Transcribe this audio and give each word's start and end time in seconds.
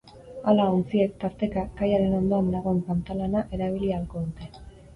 Hala, 0.51 0.63
ontziek, 0.77 1.13
tarteka, 1.23 1.65
kaiaren 1.81 2.17
ondoan 2.21 2.51
dagoen 2.57 2.81
pantalana 2.89 3.47
erabili 3.59 3.95
ahalko 3.95 4.27
dute. 4.29 4.53